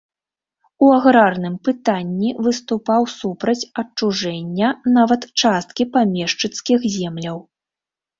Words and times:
У 0.83 0.87
аграрным 0.93 1.55
пытанні 1.67 2.31
выступаў 2.45 3.01
супраць 3.17 3.63
адчужэння 3.81 4.69
нават 4.97 5.21
часткі 5.43 5.83
памешчыцкіх 5.99 6.79
земляў. 6.97 7.37